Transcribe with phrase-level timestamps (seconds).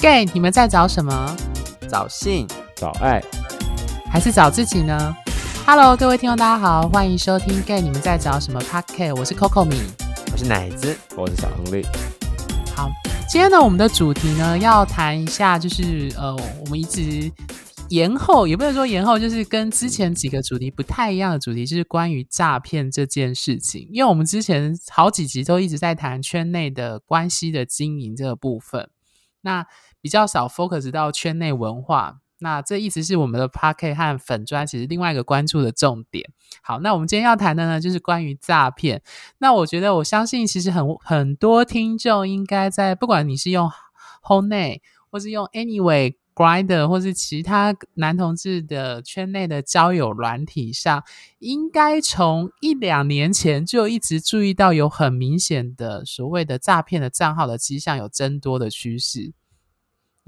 [0.00, 1.36] Gay，你们在找什么？
[1.90, 2.46] 找性、
[2.76, 3.20] 找爱，
[4.08, 5.12] 还是找自己呢
[5.66, 9.16] ？Hello，各位听众，大家好，欢迎收听 Gay，你们在找什么 Podcast？
[9.16, 9.82] 我是 Coco 米，
[10.30, 11.84] 我是奶子，我是小亨利。
[12.76, 12.88] 好，
[13.28, 17.28] 今天呢，我们的主题呢，要谈一下，就是呃，我们一直
[17.88, 23.88] 延后，也不能说延后，就是跟之前几个主题不太一样的主题，就是关于诈骗这件事情。
[23.90, 28.88] 因为我们之前好几集都一直在谈圈内的关系的经营这个部分，
[29.40, 29.66] 那。
[30.08, 36.30] 比较少 focus 到圈内文化，那这意思是我们的 Podcast 和粉砖其实另外一个关注的重点。
[36.62, 39.02] 好，那我们今天要谈的呢，就是关于诈骗。
[39.36, 43.70] 那我觉得，我相信其实很很多听众应该在，不管你是用
[44.22, 51.04] Hornet 或是用 Anyway grinder 或是其他男同志的圈内的交友软体上，
[51.38, 59.34] 应该从一两年前就一直注意到有很明显的所谓的诈骗的账号的迹象有增多的趋势。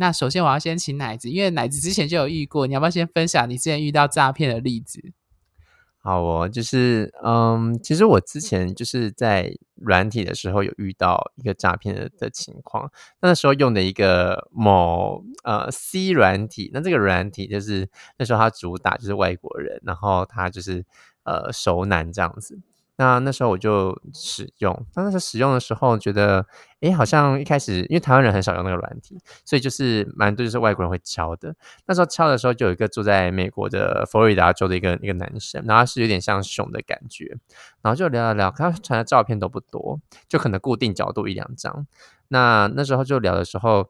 [0.00, 5.12] 那首先我要先请奶子，因为奶子之前就有遇过，你要不要先分享你之前遇到诈骗的例子？
[5.98, 20.86] 好哦，就是嗯，其实我之前就是在软体的时候有遇到一个诈骗的的情况，那时候用的一个某呃 C 软体，那这个软体就是那时候它主打就是外国人，然后它就是
[21.24, 22.58] 呃熟男这样子。
[23.00, 26.44] 那那时候我就使用，当时使用的时候觉得，
[26.80, 31.56] 诶，好像一开始因为台湾人很少用那个软体，所以就是蛮多就是外国人会敲的。
[31.86, 37.38] 那时候敲的时候，就有一个住在美国的佛罗里达州的一个一个男生，然后是有点像熊的感觉，
[37.80, 41.86] 然后就聊聊聊，他传的照片都不多，就可能固定角度一两张。
[42.28, 43.88] 那那时候就聊的时候。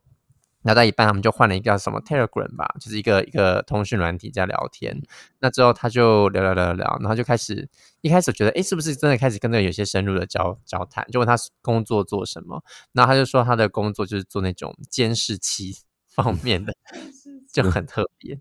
[0.62, 5.00] 聊到一半，他们就换了一个什么 Telegram 吧，就是一个一个通讯软体在聊天。
[5.39, 7.69] 那之后他就聊聊聊聊，然后就开始
[8.03, 11.06] 一开始觉得，哎，是不是真的开始跟那个有些深入的交交谈？
[11.11, 15.77] 就问他工作做什么，然后他就说他的工作就是做那种监视器
[16.14, 16.75] 方面的。
[17.52, 18.38] 就很特别，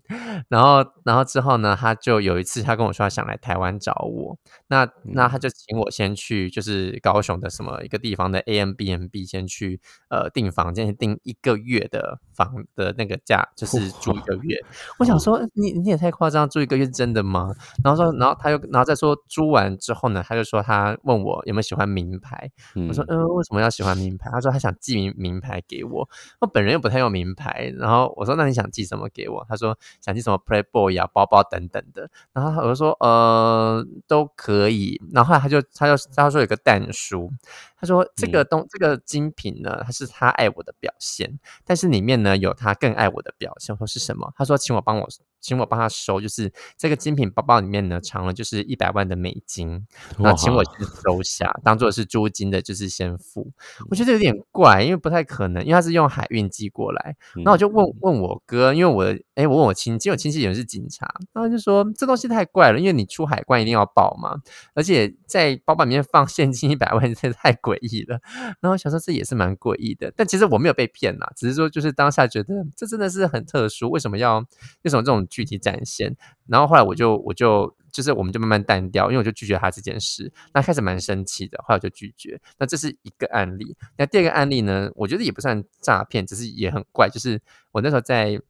[0.48, 9.80] 然后，然后之后呢，他就有一次，他跟我说他想来台湾找我，那那他就请我先去，就是高雄的什么一个地方的 AMBNB 先去
[10.10, 14.56] 呃订房间，订一个月的房的那个价，就是住一个月。
[14.98, 17.52] 我想说，你你也太夸张，住一个月是真的吗？
[17.82, 22.48] 然后说，然后他又然后再说租完之后呢，他就说他问我有没有喜欢名牌，
[22.88, 24.30] 我说嗯、呃，为什么要喜欢名牌？
[24.30, 26.08] 他说他想寄名名牌给我，
[26.40, 28.99] 我本人又不太用名牌，然后我说那你想寄什么？
[29.08, 37.30] 给我，他说想寄什么 Playboy 啊，包包等等的，然后我就说呃都可以，然后后来他就他就他说有个蛋书，
[37.78, 44.32] 他说这个东、嗯、这个精品呢，他是他爱我的表现，但是里面呢有他更爱我的表现，我说是什么？
[44.36, 45.08] 他说请我帮我。
[45.40, 49.86] 请我帮他收，就是这个精品包包里面呢，藏了就是一百万的美金，
[50.18, 50.70] 那请我去
[51.02, 53.50] 收下，当做是租金的，就是先付。
[53.88, 57.16] 我觉得有点怪，因为不太可能，因为他是用海运寄过来。
[57.44, 64.36] 那我就问问我哥，因为我哎，我问我亲戚，我亲戚也是警察，然后就说这东西太怪了，因为你出海关一定要报嘛，
[64.74, 68.20] 而且在包包里面放现金一百万，真的太诡异了。
[68.60, 74.40] 然后想说这也是蛮诡异的，但其实我没有被骗啦，只是说就是当下觉得这真的是很特殊，为什么要
[74.82, 75.26] 为什么这种？
[75.30, 76.14] 具体展现，
[76.46, 80.30] 然后后来我就我就就是我们就慢慢淡掉，因为我就拒绝他这件事。
[80.52, 82.40] 那开始蛮生气的，后来我就拒绝。
[82.58, 83.76] 那这是一个案例。
[83.96, 84.90] 那第二个案例呢？
[84.96, 87.08] 我觉得也不算诈骗，只是也很怪。
[87.08, 87.40] 就是
[87.72, 88.40] 我那时候在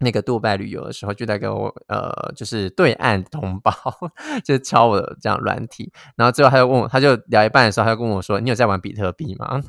[0.00, 3.72] 那个杜拜旅游的时候，就在跟我呃，就是对岸同胞，
[4.44, 5.92] 就是敲我的这样软体。
[6.16, 9.60] 然后最后他就问我，他就聊一半的时候，他就跟我说：“你有在玩比特币吗？”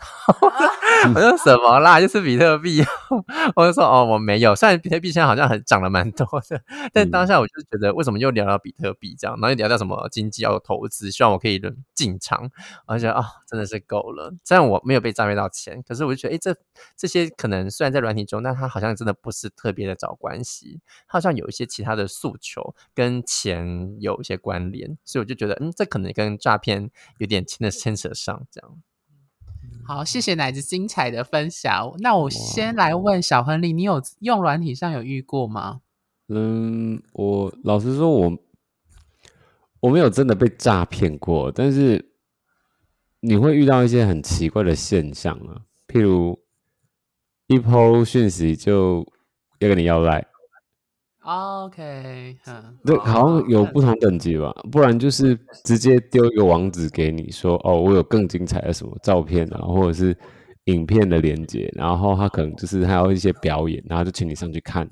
[1.16, 2.00] 我说什么啦？
[2.02, 2.84] 就是比特币。
[3.56, 4.56] 我就说哦，我没有。
[4.56, 6.62] 虽然比特币现在好像很涨了蛮多的，
[6.94, 9.36] 但当下我就觉得，为什么又聊到比特币这样？
[9.40, 11.62] 然后又聊到什么经济要投资，希望我可以
[11.94, 12.50] 进场。
[12.88, 14.34] 我就觉得啊、哦，真的是够了。
[14.44, 16.56] 虽然我没有被诈骗到钱，可是我就觉得，哎，这
[16.98, 28.78] 这些可能虽然在软体中，但他好像真的不是特别的找关系，他好像有一些其他的诉求跟钱有一些关联，所以我就觉得，嗯，这可能跟诈骗有点牵的牵扯上这样。
[29.86, 31.94] 好，谢谢奶子精彩的分享。
[32.00, 35.82] 那我先来问小亨利，你有用软体上有遇过吗？
[36.28, 38.38] 嗯，我老实说我，我
[39.82, 42.12] 我没有真的被诈骗过，但是
[43.22, 46.40] 你会遇到一些很奇怪的现象啊，譬如
[47.48, 49.06] 一 po 讯息就
[49.60, 50.28] 要跟你要赖。
[51.22, 60.18] OK，嗯，对，好像有不同等级吧，不然就是直接丢一个网址给你说，哦，我有更精彩的什么照片啊，或者是
[60.66, 64.90] 影片的连接，然后他可能就是还有一些表演，然后就请你上去看，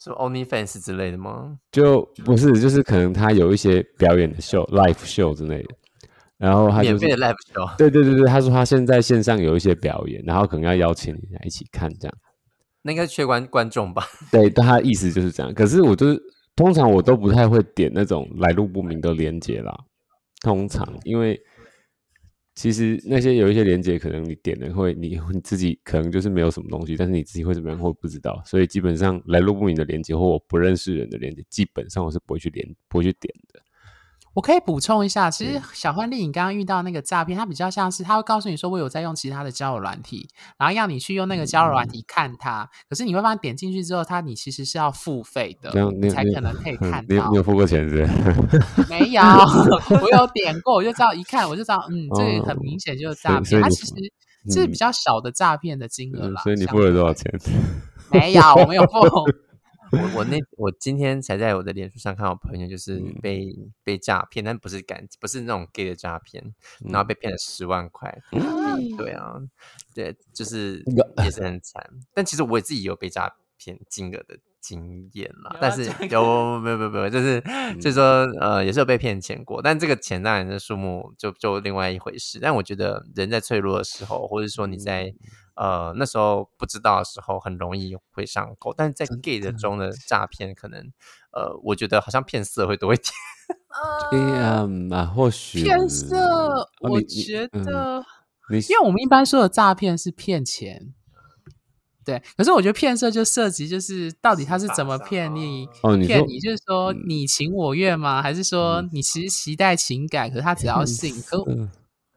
[0.00, 1.56] 是 OnlyFans 之类的吗？
[1.70, 5.68] 就不是，就是可能他有一些表演的秀，live show 之类的，
[6.38, 12.14] 然后他就免费的 live show，对对对对，他说他现在线上有一些表演，然后可能要邀请你来一起看这样。
[12.82, 14.04] 那应该缺关观众吧？
[14.32, 15.52] 对，他意思就是这样。
[15.52, 16.22] 可是我就是
[16.56, 19.72] 通常我都不太会点那种来路不明的连接啦。
[20.42, 21.38] 通常因为
[22.54, 28.42] 其实那些有一些连接，可能你点了会你你自己可能就是没有什么东西，但是你自己会怎么样会不知道。
[28.44, 33.60] 所以基本上来路不明的连接或我不认识人的连接，基本上我是不会去连不会去点的。
[34.32, 42.68] 我可以补充一下，其实小欢丽，你刚刚遇到那个诈骗，它比较像是他会告诉你说，我有在用其他的交友软体，然后要你去用那个交友软体看它。
[42.88, 47.06] 可是你会发现点进去之后，它你其实是要付费的，你才可能可以 看到。
[47.08, 48.86] 你你有付过钱是不是？
[48.88, 53.60] 没有，我有点过，我就知道一看我就知道，嗯，这个很明显就是诈骗。
[53.60, 53.94] 它其实
[54.48, 56.40] 是比较小的诈骗的金额啦。
[56.42, 57.32] 所以你付了多少钱？
[58.12, 59.00] 没有，我没有付。
[59.92, 66.54] 我我那我今天才在我的脸书上看到朋友就是被、嗯、被诈骗，但不是感不是那种 gay 的诈骗，
[66.84, 68.16] 然后被骗了十万块。
[68.32, 69.34] 嗯、对啊，
[69.94, 70.82] 对，就是
[71.24, 71.84] 也是很惨。
[72.14, 82.38] 但其实我自己有被诈骗金额的经验啦，但是有没有没有没有，就是、 嗯、就是说呃也是有被骗钱过，但这个钱当然的数目就就另外一回事。
[82.40, 85.04] 但我觉得人在脆弱的时候，或者说你在。
[85.04, 85.14] 嗯
[85.56, 88.72] 呃，那时候不知道的时候，很容易会上钩。
[88.74, 90.80] 但是在 gay 的中的诈骗，可能
[91.32, 93.12] 呃，我觉得好像骗色会多一点。
[94.12, 96.16] 嗯 啊，或许骗色，
[96.80, 98.02] 我觉得，
[98.70, 100.94] 因为我们一般说的诈骗是骗钱，
[102.10, 102.22] 对。
[102.36, 105.68] 可是我觉得骗色就涉及，就是到底他是怎么骗你？
[106.06, 108.20] 骗你就是说你情我愿吗？
[108.20, 111.14] 还是说你其实期待情感，可是他只要性？
[111.22, 111.44] 可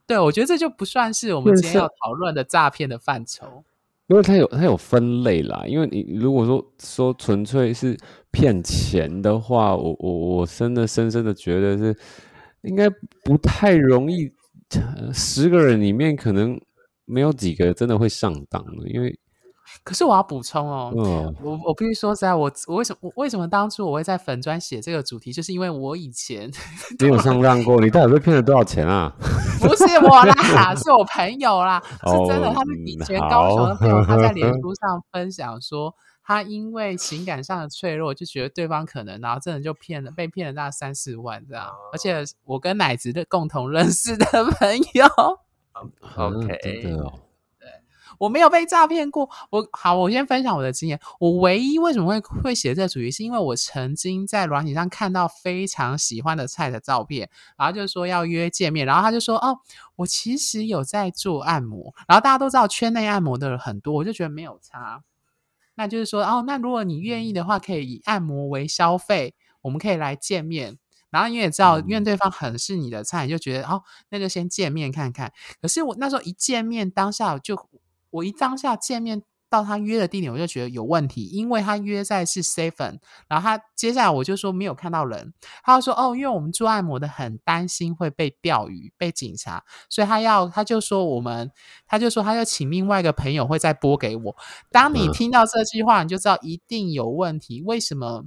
[0.05, 3.63] 对，我觉得这就不算是我们今天要讨论的诈骗的范畴，
[4.07, 5.63] 因为它有它有分类啦。
[5.67, 7.97] 因为你如果说说纯粹是
[8.29, 11.95] 骗钱的话，我我我真的深深的觉得是
[12.63, 12.89] 应该
[13.23, 14.29] 不太容易，
[15.13, 16.59] 十个人里面可能
[17.05, 19.17] 没有几个真的会上当的，因为。
[19.83, 26.51] 可是我要补充哦，嗯、我我必须说实在，我我为什么我为什么当初我会在粉专写这个主题，就是因为我以前
[26.99, 29.13] 你有上当过，你到底被骗了多少钱啊？
[29.59, 35.93] 不是我啦，是我朋友啦， 是真的，他是以前高雄的朋友，哦、他在脸书上分享说，
[36.23, 44.25] 他因为情感上的脆弱，就觉得对方可能，然后真的就骗了，被骗了大概三四万这样，而且我跟奶子的共同认识的
[44.59, 45.05] 朋友
[46.17, 46.93] ，OK。
[48.23, 49.29] 我没有被诈骗过。
[49.49, 50.97] 我好，我先分享我的经验。
[51.19, 59.59] 我唯一为什么会会写这主题，是因为我曾经在软体上看到非常喜欢的菜的照片，然后就说要约见面，然后他就说：“哦，
[59.97, 65.03] 我其实有在做按摩。”然后大家都知道圈内按摩的人很多，我就觉得没有差。
[65.75, 70.77] 那就是说，哦，那如果你愿意的话，可以以按摩为消费，我们可以来见面。
[71.09, 75.33] 然后你也知道，因为对方很是你的菜，你就觉得哦，那就先见面看看。
[75.61, 77.67] 可是我那时候一见面当下就。
[78.13, 85.33] 我一当下见面到他约的地点，我就觉得有问题，因为他约在是 seven，然后他接下来我就说没有看到人，
[85.63, 91.51] 他就说哦，因为我们做按摩的很担心会被钓鱼、被警察，所以他要他就说我们，
[91.85, 94.35] 他就说他要请另外一个朋友会再拨给我。
[94.71, 97.61] 当你听到这句话，你就知道一定有问题。
[97.61, 98.25] 为什么？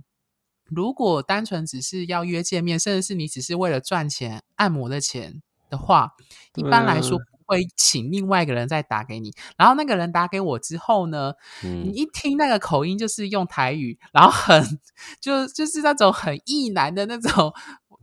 [0.64, 6.12] 如果单纯只是要约见面，甚至是你只是为了赚钱按摩的钱的话，
[6.54, 7.18] 一般来说。
[7.46, 11.32] 会请另外一个人再打给你，然后那个人打给我之后呢，
[11.64, 14.80] 嗯、你一听那个口音就是用台语，然后很
[15.20, 17.52] 就就是那种很意难的那种。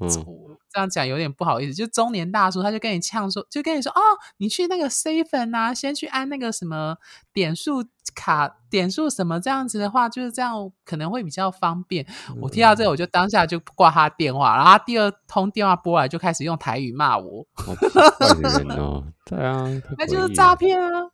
[0.08, 4.02] 嗯、这样讲有点不好意思，就中年大叔，他就跟你呛说，就跟你说哦，
[4.38, 6.98] 你去那个 seven 啊，先去按那个什么
[7.32, 7.84] 点数
[8.16, 12.06] 卡，点数什么这样子的话，就是这样可能会比较方便。
[12.30, 17.46] 嗯、我听到这个，我就当下就挂他电话，然后他第二通电话拨来，就开始用台语骂我。
[18.78, 19.66] 哦， 对啊，
[19.98, 21.10] 那就是诈骗啊！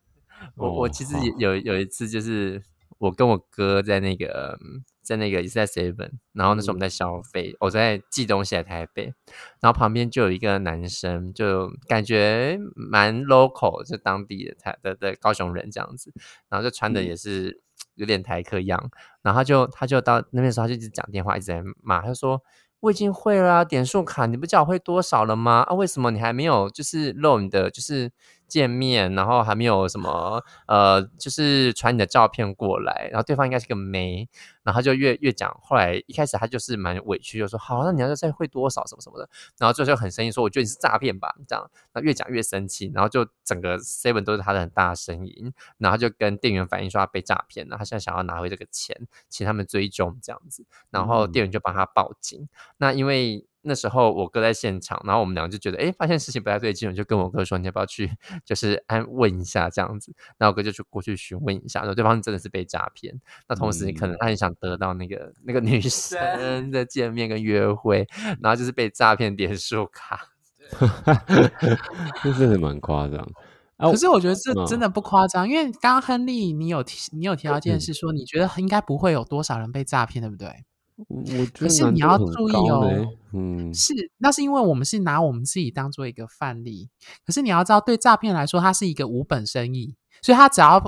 [0.56, 2.62] 我我其实有有一次，就是
[3.00, 4.56] 我跟我哥在那个。
[5.02, 9.12] 在那个也是在 seven，然后那时候我们在消费，嗯、我在寄东西来台北，
[9.60, 16.12] 然后旁边就有一个男生，就感觉蛮 local，就当地的台的的高雄人这样子，
[16.48, 17.60] 然后就穿的也是
[17.96, 18.90] 有点台客样，嗯、
[19.22, 22.40] 然后他就他就到那边时候他就一直讲电话，一直在骂，他说。
[22.82, 25.60] 我已经会了啊，点数卡，你不叫我会多少了吗？
[25.68, 28.10] 啊，为什么你还没有就是露你的就是
[28.50, 33.08] 见面，然后还没有什么呃，就是传你的照片过来？
[33.12, 34.28] 然后对方应该是个妹，
[34.64, 39.28] 然后他就越越讲，后来一开始他就是蛮委屈，就说好，那你要再会多少什么什么的，
[39.58, 48.96] 然后最后就很生气说，我觉得你是诈骗吧，这样，那越讲越生气，然后就整个 seven 都是他的很大的声音，然后就跟店员反映说他被诈骗了，他现在想要拿回这个钱，
[49.28, 52.42] 请他们追踪这样子，然后店员就帮他报警。
[52.42, 58.10] 嗯那因为那时候我哥在现场，然后我们两个就觉得，哎，发现事情不太对劲，我就跟我哥说，你要不要去，
[58.44, 60.14] 就是安问一下这样子。
[60.38, 63.20] 那我哥就去过去询问一下，说对方真的是被诈骗。
[63.48, 68.06] 那同时，你可能他很想得到那个、嗯、那个女生的见面跟约会，
[68.40, 70.28] 然后就是被诈骗点数卡，
[72.22, 73.28] 这真的蛮夸张。
[73.76, 80.64] 可是我觉得这真的不夸张，因为刚刚亨利你有提你有提到一件事，说你觉得应该不会有多少人被诈骗，对不对？
[81.08, 86.88] 我觉得可是你要注意哦，嗯，是，那是因为我们是拿我们自己当做一个范例。
[87.24, 90.78] 可是你要知道，对诈骗来说，它是一个无本生意，所以他只要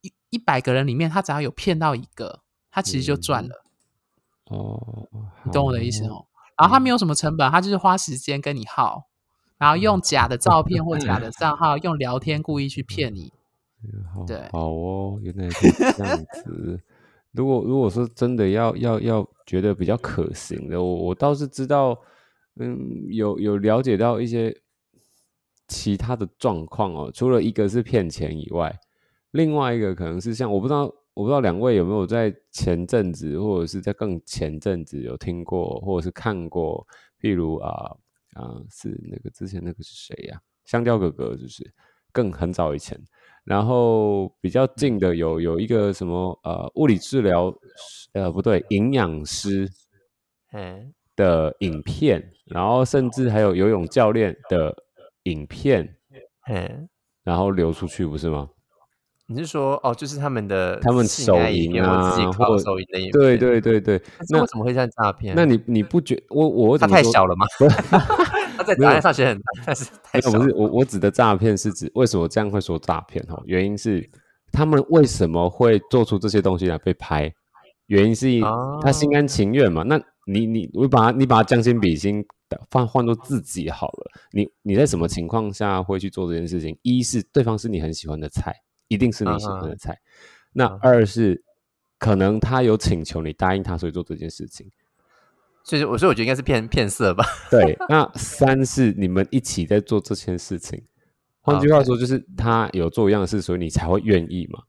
[0.00, 2.40] 一一百个人里面，他只要有骗到一个，
[2.70, 3.64] 他其实就赚了。
[4.50, 5.08] 嗯、哦，
[5.44, 6.26] 你懂我的意思哦。
[6.56, 9.04] 然后他没有什么成本，他就是花时间跟你耗，
[9.58, 13.32] 然后用假的照片或假的账号，用聊天故意去骗你。
[14.26, 16.82] 对，好哦，原来是这样 子。
[17.32, 21.98] 如果如果说真的要要要觉得比较可行的，我我倒是知道，
[22.56, 24.54] 嗯，有有了解到一些
[25.68, 27.10] 其他的状况哦。
[27.12, 28.74] 除了一个是骗钱以外，
[29.32, 36.86] 另外一个可能是像我不知道我不知道两位有没有在前阵子或者是在更前阵子有听过或者是看过，
[37.20, 37.94] 譬如啊
[38.34, 40.40] 啊是那个之前那个是谁呀？
[40.64, 41.70] 香蕉哥哥就是
[42.12, 42.98] 更很早以前。
[43.48, 47.50] 然后比较近的有有一个什么呃物理治疗
[48.12, 49.66] 呃不对营养师
[50.52, 54.76] 嗯的影片，然后甚至还有游泳教练的
[55.22, 55.96] 影片
[56.50, 56.88] 嗯，
[57.24, 58.50] 然后流出去不是吗？
[59.30, 65.34] 你是说哦就是他们的他们手淫啊，自己靠手淫的影片，对对对对，那为什么会像诈骗？
[65.34, 67.46] 那你你不觉我我他太小了吗？
[68.68, 70.20] 他在答案上写很大，但是太。
[70.20, 73.24] 不是我我指的诈骗是指为什么这样会说诈骗？
[73.26, 74.08] 哈，原因是
[74.52, 77.32] 他们为什么会做出这些东西来被拍？
[77.86, 78.26] 原因是
[78.82, 79.82] 他心甘情愿嘛？
[79.82, 82.22] 那你你我把他你把他将心比心
[82.70, 84.10] 换换做自己好了。
[84.32, 86.78] 你你在什么情况下会去做这件事情？
[86.82, 88.54] 一是对方是你很喜欢的菜，
[88.88, 89.96] 一定是你喜欢的菜。
[90.52, 91.42] 那二是
[91.98, 94.70] 可能他有请求你答应他，所以做这件事情。
[95.68, 97.22] 所以，我说我觉得应该是骗骗色吧。
[97.52, 100.82] 对，那三是你们一起在做这件事情。
[101.42, 104.60] 换句话说，就是他有做一样的事，所以你才会愿意嘛。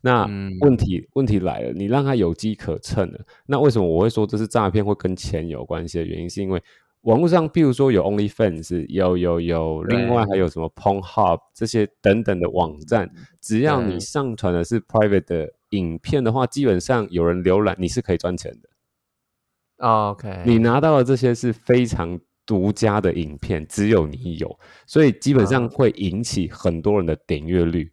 [0.00, 0.24] 那
[0.60, 3.18] 问题、嗯、问题来了，你让他有机可乘了。
[3.46, 6.62] 那为什么我会说这是诈骗，会跟钱有关系的原因，是因为
[7.00, 18.68] 网络上，譬如说有 OnlyFans，有有有，另外还有什么 Pornhub 这些等等的网站，只要你上传的是 private 的影片的话，基本上有人浏览，你是可以赚钱的。
[19.84, 27.92] OK，你拿到的这些是非常独家的影片，只有你有，所以基本上会引起很多人的点阅率。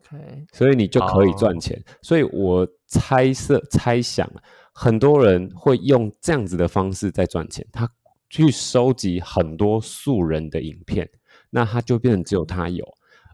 [0.00, 1.80] OK，所以你就可以赚钱。
[2.02, 4.28] 所以我猜测、猜想，
[4.72, 7.64] 很多人会用这样子的方式在赚钱。
[7.72, 7.88] 他
[8.28, 11.08] 去收集很多素人的影片，
[11.50, 12.84] 那他就变成只有他有。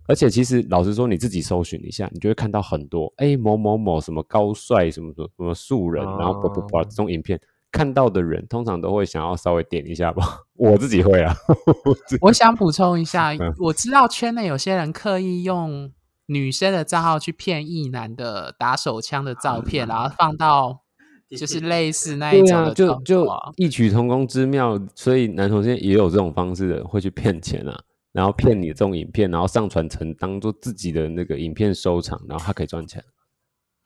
[0.09, 7.41] 而且其实老实说，你自己搜寻一下，你就会看到很多哎某某某什么高帅什么什么什么素人，然后不不不这种影片。
[7.73, 11.35] 看到的人通常都会想要稍微点一下吧， 我自己会啊。
[12.21, 15.91] 我想补充一下，我知道圈内有些人刻意用
[16.27, 20.83] 女生的账号去骗异男的打手枪的照片，然后放到
[21.31, 23.27] 就是类似那一种的，就就
[23.57, 24.79] 异曲同工之妙。
[24.95, 27.81] 所以男同性也有这种方式的会去骗钱啊，
[28.13, 33.03] 然后骗你这种影片，然后上传成当做自己的那个影片收藏，然后他可以赚钱。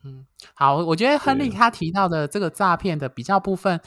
[0.07, 3.81] 嗯，好，我觉得亨利他提到的这个诈骗的比较部分，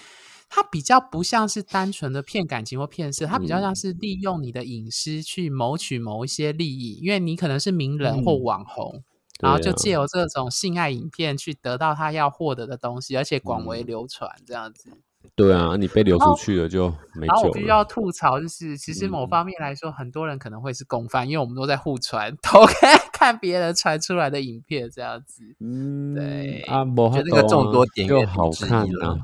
[0.50, 9.04] 他比较不像是单纯的骗感情或骗色，他比较像是利用你的隐私去谋取某一些利益，因为你可能是名人或网红，嗯、
[9.42, 14.90] 然后就借由这种性爱影片去得到他要获得的东西，而且广为流传这样子。
[15.36, 17.34] 对啊，你被流出去了就没救了。
[17.34, 25.44] 然后我必须要吐槽，就是其实某方面来说，很多人可能会是共犯，因为我们都在互传，偷看看别人传出来的影片这样子。
[25.60, 29.16] 嗯，对啊，我觉得那个众多点阅好看啊，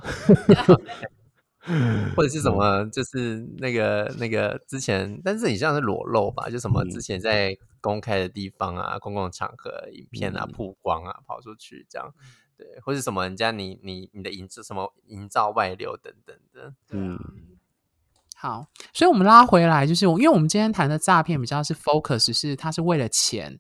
[2.16, 12.14] 或者是什 么，就是那个那个之前，但是你像是裸露吧，就什么之前在公开的地方啊、公共场合影片啊曝光啊，跑出去这样。
[12.58, 17.20] 对，或是什么人家你你你的营造什么营造外流等等的，嗯，
[18.36, 23.60] 好，所以我们拉回来就是，因为我们今天谈的诈骗比较是 focus 是它是为了钱，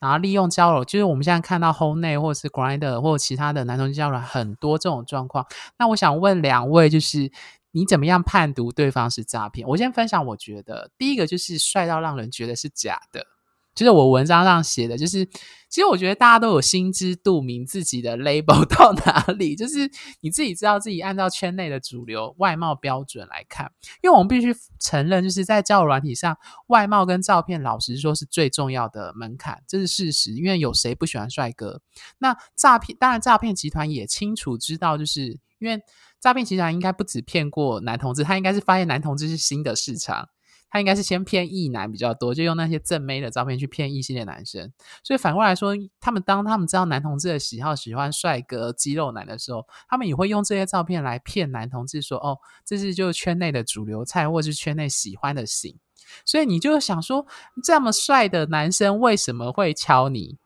[0.00, 5.46] 然后利用交友，就是我们现在看到 Hornet 或者是 Grinder 或者其他的男同性交友很多这种状况。
[5.78, 7.30] 那我想问两位，就是
[7.72, 9.66] 你怎么样判读对方是诈骗？
[9.68, 13.26] 我先分享，我觉得第一个就是帅到让人觉得是假的。
[13.74, 15.24] 就是我文章上写的，就是
[15.68, 19.88] 其实我觉得大家都有心知肚明自己的 label 到哪里，就是
[20.20, 23.70] 你自己知道自己按照圈内的主流外貌标准来看，
[24.02, 26.36] 因为我们必须承认，就是在交友软体上，
[26.66, 30.32] 外貌跟照片，老实说是最重要的门槛，这是事实。
[30.32, 31.80] 因为有谁不喜欢帅哥？
[32.18, 35.80] 那诈骗，当然诈骗集团也清楚知道，就是因为
[36.20, 40.28] 诈骗集团应该不止骗过男同志，他应该是发现男同志是新的市场。
[40.70, 44.72] 他应该是先骗异男比较多，就用那些正妹的照片去骗异性的男生。
[45.02, 55.76] 所以反过来说，他们当他们知道男同志的喜好，喜欢帅哥、肌肉男的时候，他们也会用这些照片来骗男同志说：“哦，这是就是圈内的主流菜，或是圈内喜欢的型。”
[56.24, 57.26] 所以你就想说，
[57.62, 60.38] 这么帅的男生为什么会敲你？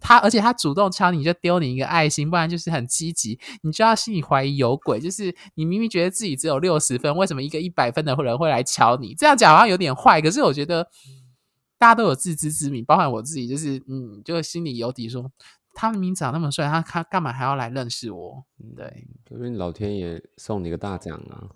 [0.00, 4.98] 他而且他主动敲你，就丢你一个爱心，不然就是很积极，你就要心里怀疑有鬼。
[4.98, 9.14] 就是你明明觉得自己只有六十分，为什么一个一百分的人会来敲你？
[9.14, 10.88] 这样讲好像有点坏，可是我觉得
[11.78, 15.30] 大家都有自知之明，包含我自己，就是嗯，就心里有底说，说
[15.74, 18.44] 他明明长那么帅，他他干嘛还要来认识我？
[18.76, 21.48] 对，因为老天爷送你个大奖啊！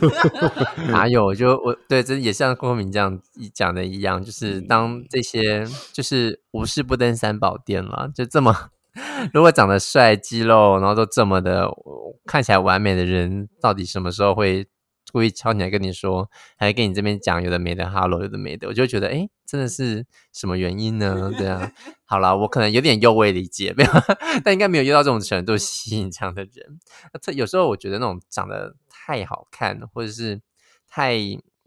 [0.88, 1.34] 哪有？
[1.34, 3.20] 就我对，这也像郭明这样
[3.54, 8.70] 讲的一样，就是当这些就是无事不登三宝殿了，就这么
[9.32, 11.68] 如果长得帅、肌肉，然后都这么的
[12.24, 14.66] 看起来完美的人，到底什么时候会？
[15.16, 21.32] 故意敲你来跟你说，还跟你这边讲有的没的哈喽，有的没的，我就觉得，哎，真的是什么原因呢？
[21.38, 21.72] 对啊，
[22.04, 23.90] 好啦，我可能有点幼未理解，没有，
[24.44, 26.78] 但应该没有遇到这种程度吸引这样的人。
[27.22, 30.42] 他有时候我觉得那种长得太好看，或者是
[30.86, 31.16] 太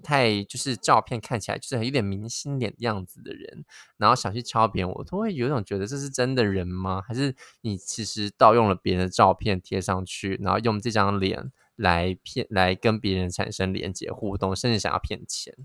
[0.03, 3.65] 太就是照片看起来就是有点明星脸样子的人，
[3.97, 7.01] 然后想去敲别人，我都会有一种觉得这是真的人吗？
[7.01, 11.51] 还是你其实盗用了别人的照片贴上去，然后用这张脸？
[11.79, 15.55] 来骗，来跟别人产生连接互动，甚至想要骗钱，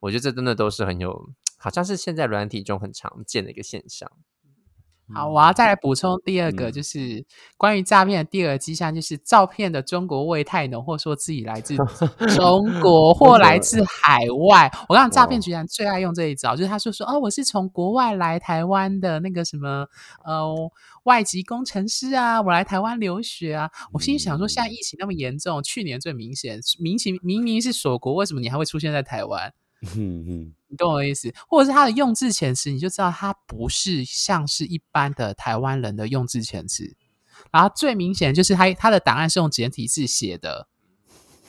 [0.00, 4.10] 我觉得这真的都是很有，好像是现在软体中很常见的一个现象。
[5.14, 7.24] 好，我要再来补充第二个，就是
[7.58, 11.76] 关于诈骗的第二个迹象，就是照片的中国味太浓，或说自己来自
[12.34, 14.70] 中 国或来自海外。
[14.88, 19.86] 我刚刚诈骗居然最爱用这一招，就是他说说哦，我是从国外来台湾的那个什么
[20.24, 20.54] 呃
[21.04, 23.70] 外籍工程师啊，我来台湾留学啊。
[23.92, 29.52] 我心里想说，现在疫情那么严重，去年最明显，明明明明是锁国，为什么你还会出现在台湾？
[29.96, 36.96] 嗯 嗯，你懂我的意思，或者是他的用字遣词，你就知道他不是像是一般的台湾人的用字遣词。
[37.50, 40.68] 然后最明显就是他他的档案是用简体字写的，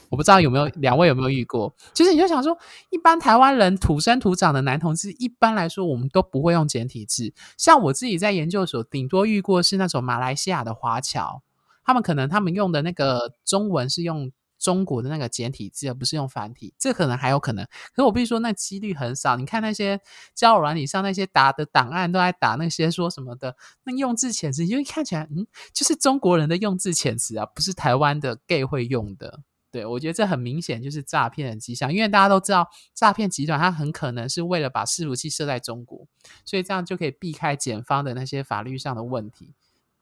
[0.09, 1.73] 我不知道有没有两位有没有遇过？
[1.93, 2.57] 其实你就想说，
[2.89, 7.33] 一般台湾人土生土长的男同志，一般来说我们都不会用简体字。
[7.57, 11.41] 像我自己在研究所，顶多遇过是那种马来西亚的华侨，
[11.85, 14.33] 他们可能他们用的那个中文是用。
[14.63, 17.65] 中国的那个简体字，而不是用繁体，这可能还有可能。
[17.65, 19.35] 可是我必须说，那几率很少。
[19.35, 19.99] 你看那些
[20.33, 29.41] 交友软体上那些打的档案，都在打那些说什么的，那用字遣词，因为看起来，嗯，就是中国人的用字遣词啊，不是台湾的 gay 会用的。
[29.69, 36.07] 对，我觉得这很明显就是诈骗的迹象，因为大家都知道，诈骗集团它很可能是为了把伺服器设在中国，
[36.45, 39.51] 所以这样就可以避开检方的那些法律上的问题。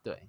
[0.04, 0.28] 对，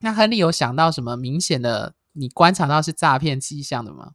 [0.00, 1.94] 那亨利有想到什么明显的？
[2.12, 4.12] 你观察到是诈骗迹象的吗？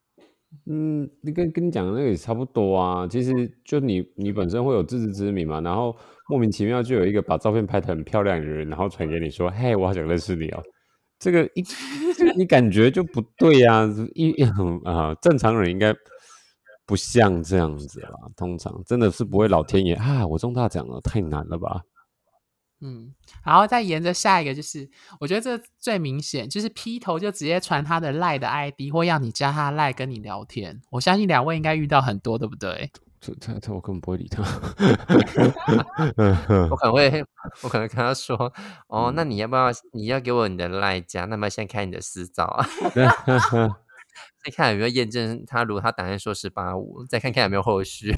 [0.66, 3.08] 嗯，你跟跟你讲的那个也差不多啊。
[3.08, 3.32] 其实
[3.66, 5.96] 就你你本身会有自知之明嘛，然后
[6.30, 10.64] 莫名其妙就有一个把照片拍得很漂亮的人，然后传给你说：“嘿，我好想认识你哦。”
[11.20, 11.64] 这个一
[12.38, 14.32] 你感觉就不对呀、啊，一
[14.86, 15.94] 啊、正常人应该
[16.86, 18.12] 不像这样子啦。
[18.38, 21.82] 通常真的是不会，老天爷啊，我中大奖了，太难了吧。
[22.82, 23.12] 嗯，
[23.44, 24.88] 然后再沿着下一个，就是
[25.20, 30.82] 我觉得这最明显，就是劈头就直接传他的赖的 ID，或要你加他赖跟你聊天。
[30.92, 32.92] 我相信两位应该遇到很多，对不对？
[33.20, 34.44] 这这这，我根本不会理他。
[36.70, 37.26] 我可能会，
[37.64, 38.54] 我可能跟他说
[38.88, 39.72] ：“哦，那你要不要？
[39.94, 41.26] 你要给我你的赖加？
[41.26, 42.64] 那么先看你的私照啊
[44.46, 48.16] 再看有没有验证他，如果他答案说十八五，再看看有没有后续。”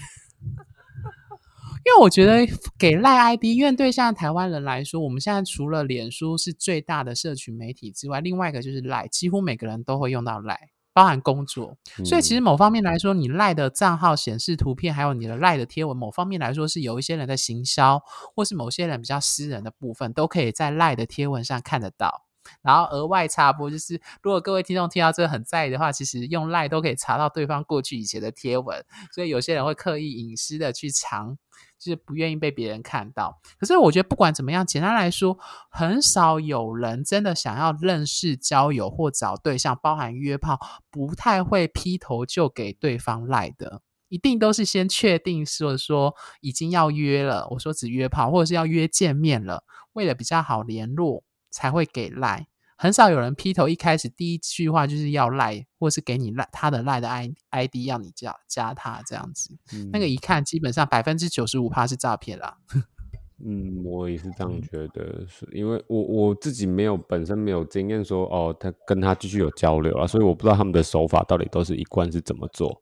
[1.85, 2.45] 因为我觉得
[2.77, 11.77] 给赖 ID，因为对像台湾人来说，我们现在除了脸书是最大的社群媒体之外，另外一个就是赖，几乎每个人都会用到赖，包含工作。
[12.03, 18.01] 所以其实某方面来说，你赖的账号显示图片，还有你的赖的贴文，某方面来说是有一些人的行销，
[18.35, 22.25] 或是某些人比较私人的部分，都可以在赖的贴文上看得到。
[22.63, 31.37] 然后额外插播就是，如果各位听众听到这个很在意的话，其实用赖都可以查到对方过去以前的贴文，所以有些人会刻意隐私的去藏。
[31.79, 35.39] 就是不愿意被别人看到，可是我觉得不管怎么样，简单来说，
[35.69, 40.59] 很少有人真的想要认识、交友或找对象，包含约炮，
[40.91, 43.81] 不太会劈头就给对方赖的。
[44.09, 49.63] 一定都是先确定说说已经要约了，我说只约炮，或者是要约见面了，
[49.93, 52.47] 为了比较好联络才会给赖。
[52.81, 62.57] 很少有人劈头一开始第一句话就是要赖，或是给你赖他的赖的 I I D 要你加加他这样子，嗯、那个一看基本上百分之九十五怕是诈骗啦。
[63.45, 72.81] 嗯，我也是这样觉得，是因为我我自己没有本身没有经验说哦，他跟他继续有交流啊，所以我不知道他们的手法到底都是一贯是怎么做。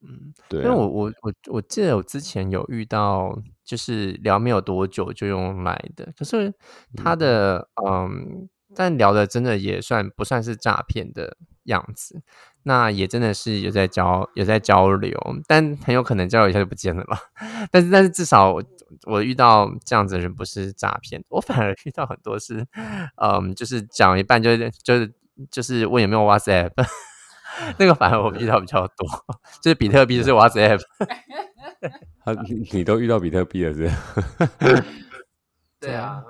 [0.00, 6.52] 嗯，对、啊，因为我我我我记得我之前有遇到，就是聊没有多久就用来的，可是
[6.96, 12.22] 他的嗯，嗯，但聊的真的也算不算是诈骗的样子，
[12.64, 17.18] 那也真的是有在交有在交流，但很有可能交流一下就不见了嘛。
[17.70, 18.62] 但是但是至少我，
[19.06, 22.66] 我遇到这样子的人不是诈骗，我反而遇到很多是，
[23.16, 25.12] 嗯，就是讲一半就就是
[25.50, 26.72] 就是问有没有 WhatsApp。
[27.78, 29.06] 那个反而我遇到比较多，
[29.60, 30.80] 就是比特币，就是 WhatsApp。
[32.24, 32.32] 他
[32.72, 33.88] 你都遇到比特币了是
[34.60, 34.84] 是？
[35.78, 36.22] 对啊。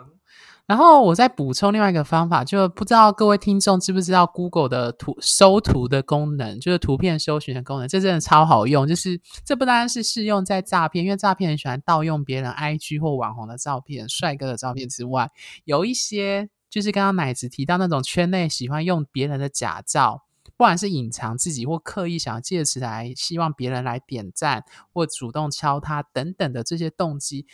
[0.73, 8.89] 然后我再补充另外一个方法，就不知道各位听众知不知道 Google 的图搜图的功能，就是图片搜寻的功能，这真的超好用。
[8.89, 15.31] 就是这不单是适用在诈骗，因为诈骗很喜欢盗用别人 IG 或网红的照片、帅哥的照片之外，
[15.65, 20.23] 有一些就是刚刚奶子提到那种圈内喜欢用别人的假照。
[20.57, 27.47] 不管是隐藏自己，或刻意想要借此来希望别人来点赞，或主动敲他等等的这些动机，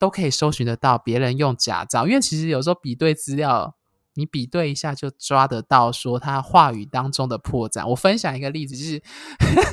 [0.00, 2.08] 都可以搜寻得到别人用假照。
[2.08, 3.76] 因为其实有时候比对资料，
[4.14, 7.86] 你比对一下就抓得到说他话语当中的破绽。
[7.86, 9.00] 我分享一个例子，就是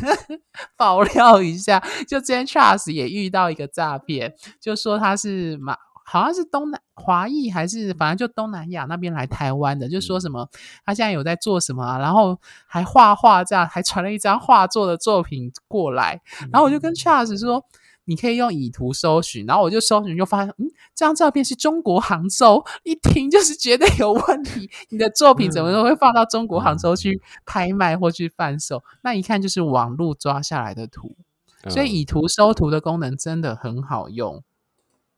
[0.78, 5.76] 爆料一下，就之前 Charles 也遇到一个诈骗，就说他是马。
[6.10, 10.48] 好像是东南华裔还是反正就东南亚那边来台湾的，就说什么
[10.86, 17.62] 他现在有在做什么啊，然后还画画这样，还传了一张画作的作品过来，然后我就跟 Charles 说，
[18.08, 20.66] 你可以用以图搜寻，然后我就搜寻就发现，嗯，
[20.96, 28.82] 这张照片是中国杭州，一听就是绝对有问题，你的作品怎么都会放到中国杭州去拍卖或去贩售？
[29.04, 31.16] 那一看就是网络抓下来的图，
[31.70, 34.42] 所以以图搜图的功能真的很好用。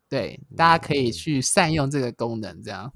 [0.10, 2.91] 对，大家可以去善用这个功能，这样。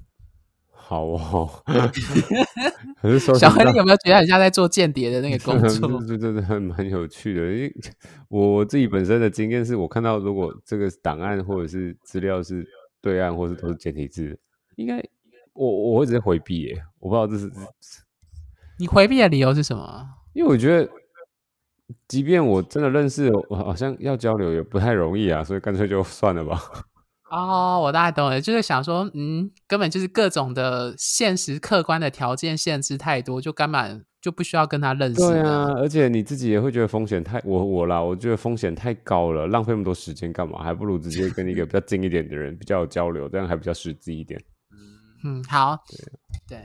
[0.86, 1.50] 好哦。
[3.38, 6.00] 小黑，你有没有觉得很像在做间谍的那个工 作？
[6.06, 7.40] 对对对，很蛮有趣的。
[7.52, 7.74] 因为
[8.28, 12.66] 我自己本身的经验是，我看到如果这个档案或者是资料是
[13.00, 14.38] 对岸或是都是简体字，
[14.76, 15.02] 应该
[15.54, 16.82] 我我会直接回避耶。
[17.00, 17.50] 我不知道这是
[18.78, 20.06] 你回避的理由是什么？
[20.34, 20.90] 因为我觉得，
[22.08, 26.60] 即便我真的认识，我好像要交流也不太容易啊，所以干脆就算了吧。
[27.34, 35.20] 哦，我大概懂了，就是想说，嗯，根本就是各种的现实客观的条件限制太多，就根本就不需要跟他认识。
[35.20, 40.62] 对啊，而且你自己也会觉得风险太，我我啦，我觉得风险太高了，浪费那么多时间干嘛？
[40.62, 44.40] 还不如直接跟一个比较近一点的人比较有交流，这样还比较实际一点。
[45.24, 45.76] 嗯，好，
[46.48, 46.58] 对对，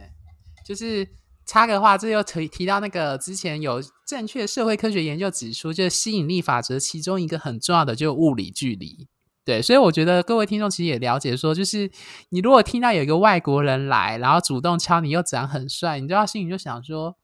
[0.66, 1.08] 就是
[1.48, 9.08] 插个话，这又提提到那个之前有正确社会科学研究指出，就是吸引力法则其中一个很重要的就是物理距离。
[9.50, 11.90] 对，所以我觉得各位听众其实也了解说，就是
[12.30, 17.18] 你如果听到有一个外国人来，然后主动敲你，又长很帅，你就要心里就想说，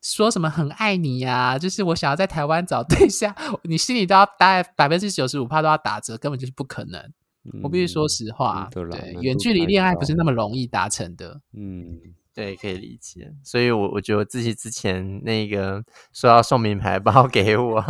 [0.00, 6.98] 说什么很爱你呀、啊，就是我想要在台湾找对象，你心里都要大概百分之九十五怕都要打折，根本就是不可能。
[7.52, 11.42] 嗯、我必须说实话，对，远距离恋爱不是那么容易达成的。
[11.52, 12.00] 嗯。
[12.38, 13.32] 对，可以理解。
[13.42, 17.84] 所以我，我我觉得我自己之前那个说要送名牌包 给我，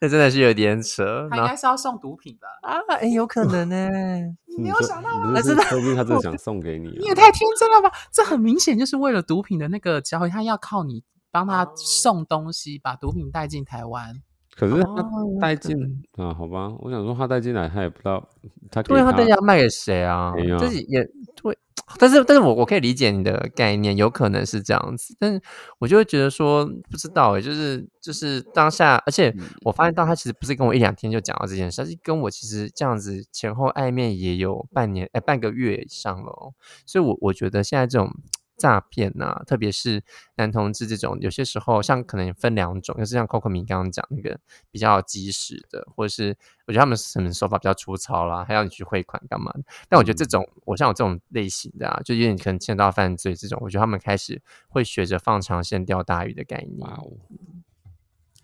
[0.00, 1.28] 那真的是有点扯。
[1.30, 2.48] 他应该是要送毒品吧？
[2.68, 3.88] 啊，哎，有可能呢。
[4.56, 5.40] 你没有想到吗？
[5.40, 6.88] 真的，说不定他真的想送给你。
[6.98, 7.96] 你也太天真了吧！
[8.12, 14.20] 这很明显就是为了毒品的那个交易，他要靠你帮他送东西，把毒品带进台湾。
[14.56, 15.08] 可是他
[15.40, 15.76] 带进
[16.16, 16.34] 啊？
[16.34, 18.28] 好吧，我想说他带进来，他也不知道
[18.72, 20.32] 他对他带要卖给谁啊？
[20.58, 21.08] 自己也
[21.40, 21.56] 对。
[21.98, 25.40] 但是，但是我我可以理解你的概念，有可能是这样子，但是
[25.78, 36.54] 我就会觉得说，不知道欸，就是就是当下，而且我发现到他其实不是跟我一两天就讲到这件事，而是跟我其实这样子前后暧昧也有半年，哎，半个月以上了哦，
[36.86, 38.10] 所以我我觉得现在这种。
[38.56, 40.02] 诈骗呐，特别是
[40.36, 44.38] 男同志这种，有些时候像可能分两种，就是像 Coco 米刚刚讲那个
[44.70, 46.36] 比较及时的，或者是
[46.66, 49.60] 我觉得他们可能手法比较粗糙啦，还要你去汇款干嘛的。
[49.88, 56.88] 但我觉得这种，我像我这种类型的啊，就有点可能牵到犯罪这种，我觉得他们开始会学着放长线钓大鱼的概念。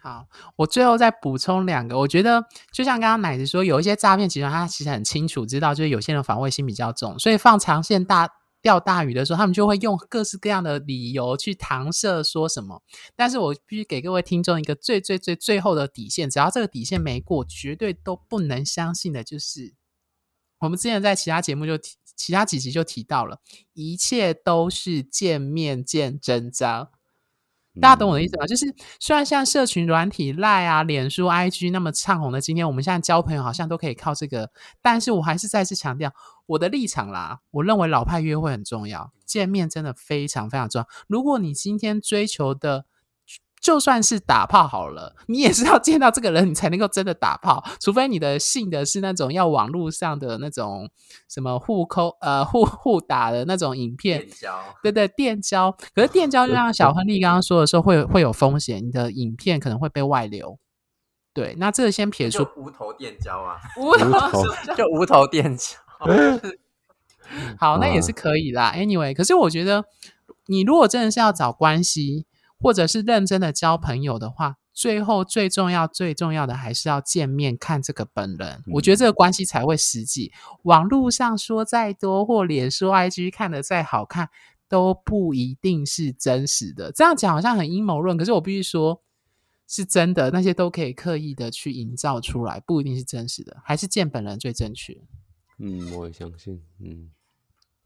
[0.03, 8.29] 好，我最后再补充两个，我觉得就像刚刚奶子说，有一些诈骗集团他其实很清楚知道，就是有些人防卫心比较重，所以放长线大。
[8.63, 12.83] 钓大鱼的时候，他们就会用各式各样的理由去搪塞说什么。
[13.17, 19.75] 但是我必须给各位听众一个最最最最后的底线，只要这个底线没过，绝对都不能相信的，就是
[20.59, 23.41] 我们之前在其他节目就提，其他几集就提到了，
[23.73, 26.91] 一切都是见面见真章。
[27.81, 28.47] 大家懂我的意思吗？
[28.47, 28.67] 就是
[28.99, 34.51] 虽然像社群软体、赖啊、脸书、IG 那么唱红的，今天我们现在交朋友好像都可以靠这个，
[34.83, 36.13] 但是我还是再次强调
[36.47, 37.41] 我的立场啦。
[37.51, 40.89] 我认为老派约会很重要，见面真的非常非常重要。
[41.07, 42.87] 如果你今天追求的，
[43.71, 47.65] 就算是打炮好了，你也是要见到这个人，你才能够真的打炮。
[47.79, 50.91] 除非你的信的是那种要网络上的那种
[51.29, 54.27] 什么互扣呃互互打的那种影片，
[54.83, 55.71] 对对电交。
[55.95, 60.59] 可是电交就像小亨利刚刚说的时候，会会有风险，你的影片可能会被外流。
[61.33, 64.43] 对，那这个先撇除无头电交啊，无头
[64.77, 65.77] 就无头电交。
[67.57, 68.73] 好，那也是可以啦。
[68.75, 69.85] Anyway，可是我觉得
[70.47, 72.27] 你如果真的是要找关系。
[72.61, 78.63] 或者是认真的交朋友的话，最后最重要、最重要的还是要见面看这个本人。
[78.73, 80.33] 我觉得这个关系才会实际。
[80.63, 84.29] 网络上说再多，或脸书、IG 看的再好看，
[84.69, 86.93] 都不一定是真实的。
[86.93, 89.03] 这样讲好像很阴谋论，可是我必须说，
[89.67, 90.31] 是真的。
[90.31, 94.97] 那些都可以刻意的去营造出来，不一定是真实的，还是见本人最正确。
[95.59, 96.63] 嗯，我也相信。
[96.79, 97.11] 嗯，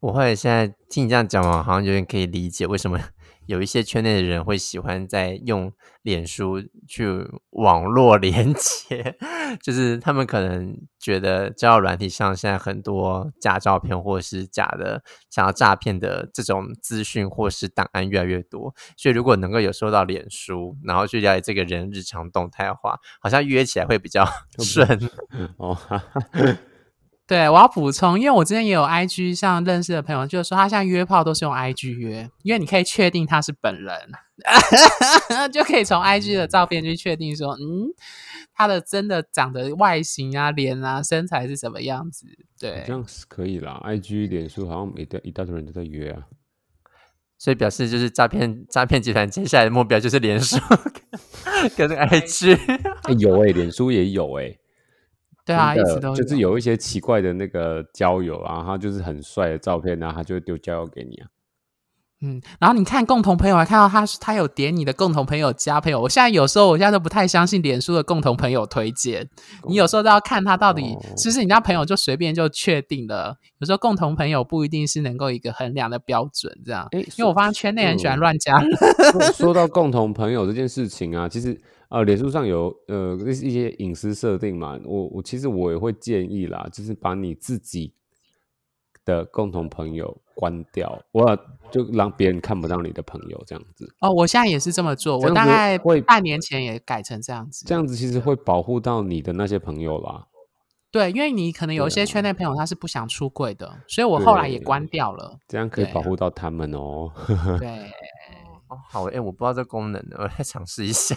[0.04, 3.00] 我会现在听你这样讲完，好像有点可以理解为什么。
[3.46, 7.06] 有一些圈内的人会喜欢在用脸书去
[7.50, 9.16] 网络连接，
[9.62, 24.26] 就是他们可能觉得交友软体上现在很多假照片或是假的想要诈骗的这种资讯或是档案越来越多，所以如果能够有收到脸书，然后去了解这个人日常动态的话，好像约起来会比较
[24.58, 24.86] 顺
[25.58, 25.76] 哦。
[27.26, 33.98] 对，我要补充，因为我之前也有 IG 上认识的朋友，就是说他现在约炮都是用 IG 约，因为你可以确定他是本人，
[35.50, 37.88] 就可以从 IG 的照片去确定说，嗯，
[38.54, 42.26] 他的真的长得外形啊、脸啊、身材是什么样子。
[42.60, 43.80] 对，这样是可以啦。
[43.86, 46.24] IG、脸书好像一大一大堆人都在约啊，
[47.38, 50.58] 所以表示就是诈骗诈骗集团接下来的目标就是脸书
[51.74, 52.54] 跟 IG。
[52.54, 54.58] 欸、有哎、欸，脸书也有哎、欸。
[55.44, 61.28] 对啊，一直都就是有一些奇怪的那个交友啊，他就是很帅的照片啊，他就会丢交友给你啊。
[62.22, 66.00] 嗯，然后你看共同朋友，还看到他他有点你的共同朋友加朋友。
[66.00, 69.28] 我现在有时候我现在都不太相信脸书的共同朋友推荐，
[69.68, 73.36] 你有时候都要看他到底是不是你那朋友就随便就确定了。
[73.58, 76.88] 有时候共同朋友不一定是能够一个衡量的标准，这样。
[76.92, 78.58] 因为我发现圈内人喜欢乱加。
[79.12, 81.60] 说，说到共同朋友这件事情啊，其实。
[81.88, 87.92] 呃，脸书上有呃一些隐私设定嘛，我我其实我也会建议啦，就是把你自己
[89.04, 91.38] 的共同朋友关掉，我
[91.70, 93.94] 就让别人看不到你的朋友这样子。
[94.00, 97.64] 哦，我现在也是这么做，我大概半年前也改成这样子。
[97.66, 100.26] 这样子其实会保护到你的那些朋友啦。
[100.90, 105.38] 对，因为你可能有一些圈内朋友他是不想出柜的，所以我后来也关掉了。
[105.48, 107.10] 这样可以保护到他们哦。
[107.58, 107.90] 对。
[108.74, 111.16] 哦，好，哎，我不知道这功能，我来尝试一下。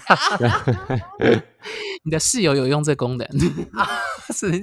[2.04, 3.28] 你的室友有用这功能？
[4.34, 4.60] 是你，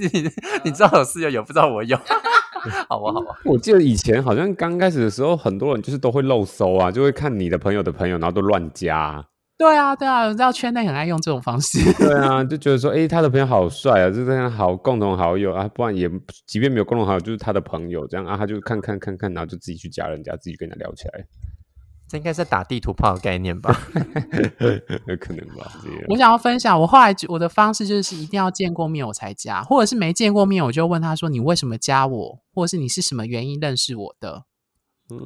[0.64, 1.96] 你知道我室友有，不知道我有？
[2.88, 3.20] 好吧好？
[3.44, 9.24] 我记得以前好像刚开始的时候，很多人就是都会漏搜啊，就会看你的朋友的朋友，然后都乱加。
[9.56, 11.78] 对啊，对啊，我知道圈内很爱用这种方式。
[11.94, 16.10] 对啊，就觉得说，哎，他的朋友好帅啊，就这样好共同好友啊，不然也
[16.46, 21.24] 即便没有共同好友，就是他的朋友这样啊，他就看看看看，然后就自己去加人家，自己跟人家聊起来。
[22.06, 23.76] 这应该是打地图炮的概念吧？
[25.06, 25.72] 有 可能吧。
[26.08, 32.38] 我想要分享，我后来我的方式就是一定要见过面我才加，或者是没见过面我就问他说：“你为什么加我？
[32.52, 34.44] 或者是你是什么原因认识我的？”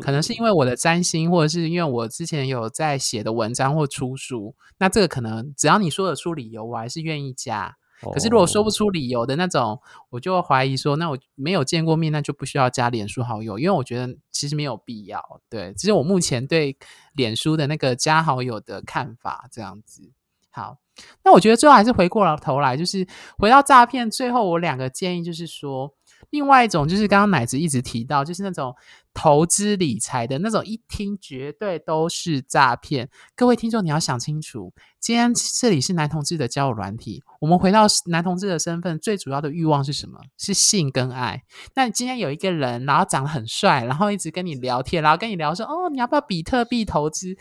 [0.00, 4.56] 可能是因为我的占星，或者是因为我之前有在写的文章或出书。
[4.78, 7.76] 那这个可能只要你说得出理由，我还是愿意加。
[8.00, 9.80] 可是如果说不出理由的那种，
[10.10, 15.40] 我就会怀疑说，那我没有见过面，那就不需要加脸书好友，因为我觉得其实没有必要。
[15.48, 16.76] 对，这是我目前对
[17.14, 20.12] 脸书的那个加好友的看法，这样子。
[20.50, 20.78] 好，
[21.24, 23.06] 那我觉得最后还是回过了头来，就是
[23.36, 25.94] 回到诈骗，最后我两个建议就是说。
[26.30, 28.74] 另外一种就是刚刚奶子一直提到，就是那种
[29.14, 33.08] 投资理财的那种，一听绝对都是诈骗。
[33.34, 40.20] 各位听众，你要想清楚，今天这里是男同志的交友软体，我们回到男同志的身份，最主要的欲望是什么？
[40.36, 41.42] 是性跟爱。
[41.74, 47.36] 那今天有一个人，然后长得很帅，然后一直跟你聊天，然后跟你聊说，哦，你要不要比特币投资？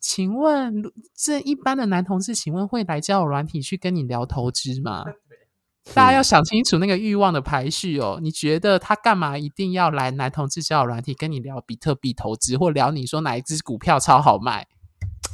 [0.00, 0.82] 请问
[1.14, 5.04] 这一般的男同志，请问会来交友软体去跟你聊投资吗？
[5.94, 8.18] 大家要想清楚那个欲望的排序哦。
[8.22, 14.68] 你觉得他干嘛一定要来男同志交友软体跟你聊比特币投资，或聊你说哪一只股票超好卖？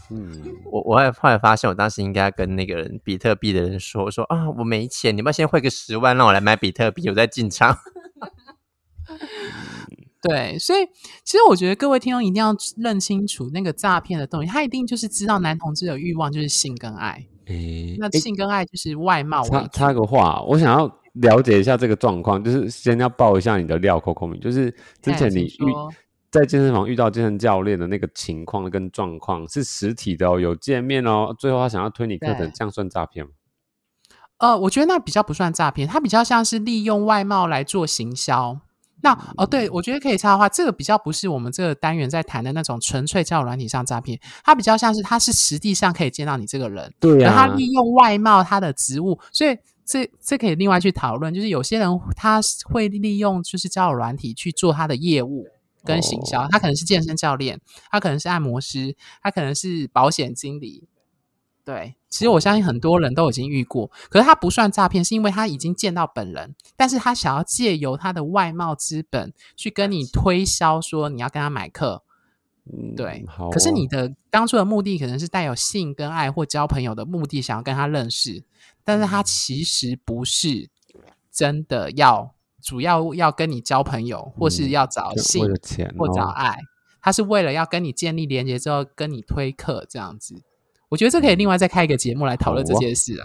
[0.09, 7.77] 嗯，我我还后来发现，我当时应该跟那个人比特币的人说说啊，我没钱，你们先汇个十万让我来买比特币，我再进场。
[10.23, 10.87] 对，所以
[11.25, 17.27] 其实我觉得各位听众一定要认清楚那个诈骗的东西，他一定就是知道男同志的欲望就是性跟爱。
[17.47, 19.43] 诶，那性跟爱就是外貌。
[19.45, 25.73] 插插个话，我想要了解一下这个状况，就是先要报一下你的料，Coco 米，就是之前你遇
[26.31, 33.31] 在健身房遇到健身教练的那个情况跟状况是实体的哦，有见面哦，最后他想要推你课程，这样算诈骗吗？
[34.39, 38.61] 呃，我觉得那比较不算诈骗，他比较像是利用外貌来做行销。
[39.07, 55.47] 那哦，对，我觉得可以插的话，这个比较不是我们这个单元在谈的那种纯粹交友软体上诈骗，它比较像是它是实际上可以见到你这个人，对呀、啊，他利用外貌、他的职务，所以这这可以另外去讨论，就是有些人他会利用就是交友软体去做他的业务
[55.85, 57.61] 跟行销，哦、他可能是健身教练，
[57.93, 60.89] 他可能是按摩师，他可能是保险经理。
[61.65, 72.03] 对，其实我相信很多人都已经遇过，可是他不算诈骗，是因为他已经见到本人，但是他想要借由他的外貌资本去跟你推销，说你要跟他买课。
[72.73, 73.23] 嗯，对。
[73.29, 73.51] 好哦。
[73.53, 78.43] 可是你的当初的目的可能是带有性跟爱或交朋友的目的，想要跟他认识，
[78.83, 80.71] 但是他其实不是
[81.31, 85.45] 真的要主要要跟你交朋友，或是要找性
[85.99, 86.57] 或找爱，
[87.03, 90.43] 他是为了要跟你建立连接之后跟你推课这样子。
[90.89, 93.25] 我觉得这可以另外再开一个节目来讨论这件事啊。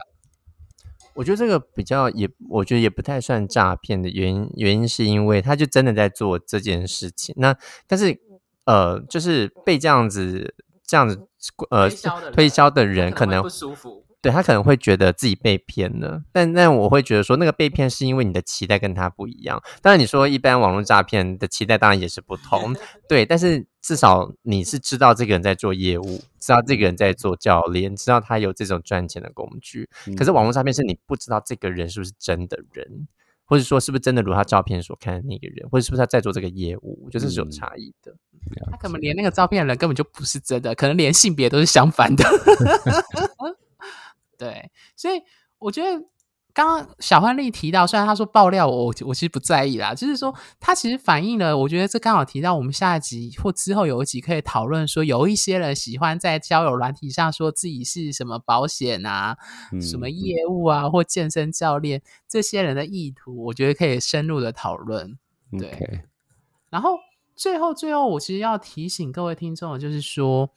[1.14, 7.36] 我觉得这个比较也，我觉得也不太算诈骗的原因，原因是因为他就真的在做这件事情。
[7.38, 8.18] 那但是
[8.66, 10.56] 呃，就是被这样子
[10.88, 11.28] 这样子
[11.70, 11.90] 呃
[12.32, 14.01] 推销的人可能不舒服。
[14.22, 19.60] 对，他可能会觉得自己被骗了，但但我会觉得说，那个被骗是因为你的期待跟他不一样。
[19.82, 22.76] 当然，你说一般网络诈骗的期待当然也是不同，
[23.10, 23.26] 对。
[23.26, 29.90] 但是至少你是知道这个人在做业务，知道这个人在做教练，知道他有这种赚钱的工具。
[30.16, 33.08] 可是网络诈骗是你不知道这个人是不是真的人，
[33.46, 38.14] 或者说是不是真的如他照片所看的那个人，或者是不是他在做这个业务，我觉得这是有差异的。
[38.70, 42.24] 他可能连那个照片的人根本就不是真的，可能连性别都是相反的。
[44.42, 45.22] 对，所以
[45.60, 46.04] 我觉得
[46.52, 59.38] 刚刚小欢丽提到，虽然他说爆料我，我我其实不在意啦，就是说他其实反映了，我觉得这刚好提到我们下一集或之后有一集可以讨论说，有一些人喜欢在交友软体上说自己是什么保险啊、
[59.72, 65.20] 嗯、什么业务啊或健身教练，这些人的意图，我觉得可以深入的讨论。
[65.52, 66.02] 对，Okay.
[66.72, 66.98] 然后
[67.36, 70.50] 最后最后，我其实要提醒各位听众的就是说。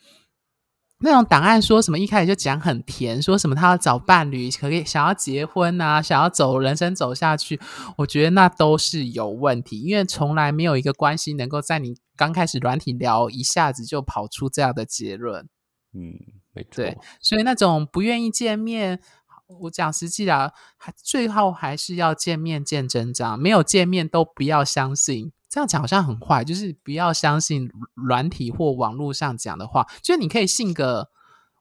[1.01, 1.99] 那种档案说什么？
[1.99, 7.61] 一开始就讲很甜，说什么他要找伴侣，可以想要结婚啊，想要走人生走下去。
[7.99, 15.47] 我觉得那都是有问题，因为从来没有一个关系能够在你刚开始软体聊一下子就跑出这样的结论。
[15.93, 16.15] 嗯，
[16.53, 16.77] 没错。
[16.77, 19.01] 对，所以那种不愿意见面，
[19.47, 25.33] 我讲实际啦，还最后还是要见面见真章，没有见面都不要相信。
[25.49, 29.87] 这样讲好像很坏，就是不要相信软体或网络上讲的话。
[30.03, 31.11] 就是你可以信个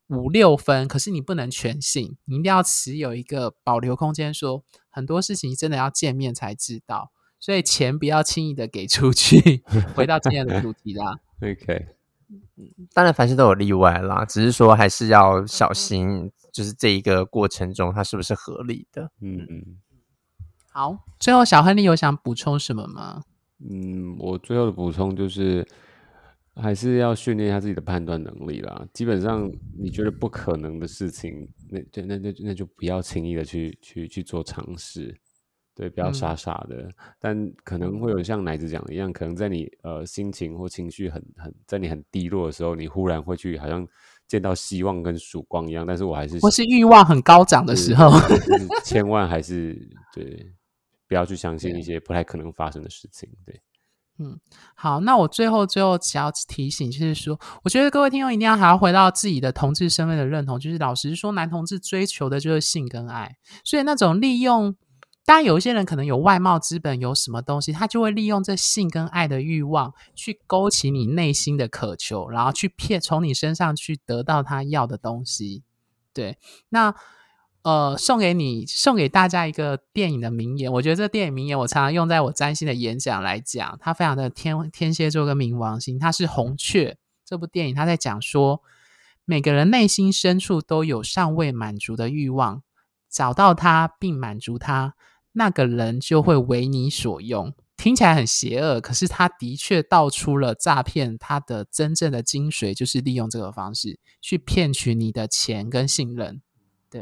[0.07, 7.11] 五六分，可是你不能全信，你一定要持有一个保留空间说，说很多事情真的要见面才知道。
[7.39, 9.63] 所以钱不要轻易的给出去。
[9.93, 11.19] 回到今天的主题啦。
[11.43, 11.87] OK，
[12.93, 19.11] 当然凡事都有例外啦，只是说还是要小心，就是这一个过程中它是不是合理的。
[19.19, 19.77] 嗯嗯。
[20.71, 23.21] 好，最后小亨利有想补充什么吗？
[23.69, 25.65] 嗯，我最后的补充就是，
[26.55, 28.85] 还是要训练一下自己的判断能力啦。
[28.91, 35.15] 基本上，你觉得不可能的事情，那就那那那就不要轻易的去去去做尝试，
[35.75, 36.77] 对，不要傻傻的。
[36.77, 43.87] 嗯、但可能会有像奶子讲的一样，可能在你呃心情或情绪很很在你很低落的时候，你忽然会去好像
[44.33, 45.85] 见到希望跟曙光一样。
[45.85, 48.11] 但是我还是，我是欲望很高涨的时候，
[48.83, 49.73] 千万还是
[50.13, 50.53] 对。
[51.05, 53.29] 不要去相信一些不太可能发生的事情。
[53.45, 53.61] 对，
[54.17, 54.39] 嗯，
[54.73, 64.75] 好，那我最后最后只要提醒，就是说，我觉得各位听众一定要还要回到自己的同志身份的认同，就是老实说，男同志追求的就是性跟爱，所以那种利用，
[65.25, 75.63] 当然有一些人可能有外貌资本，有什么东西，他就会利用这性跟爱的欲望去勾起你内心的渴求，然后去骗从你身上去得到他要的东西。
[76.13, 76.37] 对，
[76.69, 76.93] 那。
[77.65, 80.69] 呃，送给你，送给大家一个电影的名言。
[80.69, 83.79] 我觉得这电影名言，我常常用在我占星的演讲来讲。
[83.79, 88.61] 它非常的天天蝎座跟冥王星，它是红雀这部电影，它在讲说，
[89.23, 92.63] 每个人内心深处都有尚未满足的欲望，
[93.09, 94.95] 找到他并满足他，
[95.33, 97.53] 那个人就会为你所用。
[97.75, 106.41] 听起来很邪恶，可是他的确道出了诈骗他的真正的精髓，就是利用这个方式去骗取你的钱跟信任。
[106.89, 107.01] 对，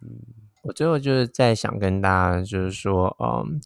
[0.00, 0.20] 嗯，
[0.62, 3.60] 我最后就是在想跟大家就是说，嗯，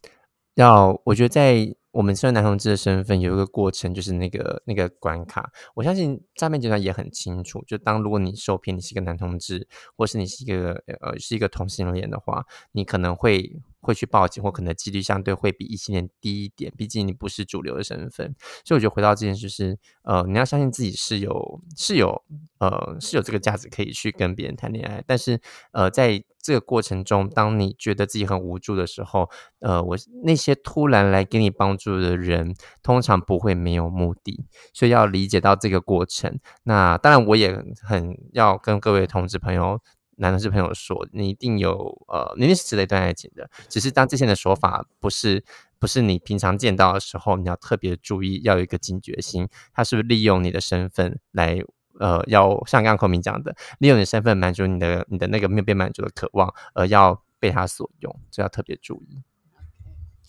[0.55, 1.75] 要我觉得在。
[1.93, 5.51] 我们身为男同志的身份有一个过程，就是那个那个关卡。
[5.75, 18.33] 我相信诈骗集团也很清楚，就当如果你受骗，你是一个男同志，或是你是一个呃是一个同性恋的话，你可能会会去报警，或可能几率相对会比异性恋低一点，毕竟你不是主流的身份。
[18.65, 22.23] 所以我觉得回到这件事是，呃，你要相信自己是有是有
[22.59, 25.39] 呃是有这个价值可以去跟别人谈恋爱，但是
[25.73, 26.23] 呃在。
[26.45, 29.29] 这个过程中，当你觉得自己很无助的时候，
[29.59, 36.37] 呃，我那些突然来给你帮助的人，通常不会没有目的，所以要理解到这个过程。
[36.63, 39.79] 那当然，我也很要跟各位同志朋友、
[40.17, 43.49] 男同志朋友说，你一定有呃，你一定是值得一段爱情的。
[43.69, 45.43] 只是当这些的说法不是
[45.79, 51.63] 不是你平常见到的时候，你要特别注意，要有一个警觉心，他是不是利用你的身份来。
[51.99, 59.21] 呃，要像刚刚孔明讲的，利用你的身份满足你的你的那个没有被满足的渴望，而要被他所用，这要特别注意。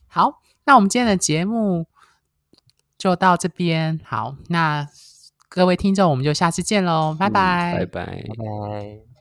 [0.06, 1.86] 好，那我们今天的节目
[2.98, 3.98] 就到这边。
[4.04, 4.86] 好，那
[5.48, 9.13] 各位听众，我们就下次见喽，拜拜，拜拜，拜拜。